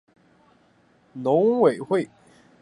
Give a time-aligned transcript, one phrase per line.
[1.13, 2.17] 农委会已修法